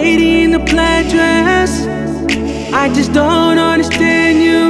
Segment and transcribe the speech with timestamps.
[0.00, 1.70] lady in the plaid dress.
[2.82, 4.62] I just don't understand you.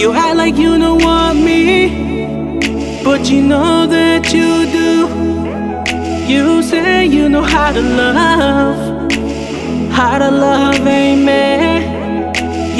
[0.00, 1.64] You act like you don't want me,
[3.02, 4.90] but you know that you do.
[6.32, 8.78] You say you know how to love,
[9.98, 11.80] how to love, amen.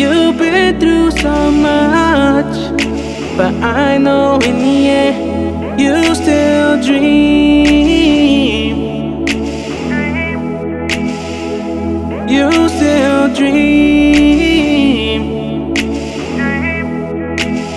[0.00, 1.34] You've been through so
[1.68, 2.54] much,
[3.38, 3.52] but
[3.84, 4.56] I know in
[12.30, 15.22] You still dream.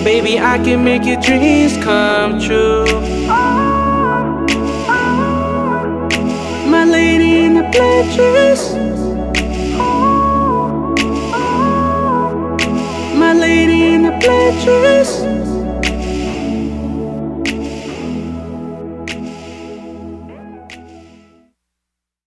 [0.04, 2.84] Baby, I can make your dreams come true.
[6.70, 8.74] My lady in the black dress.
[13.16, 15.63] My lady in the black dress.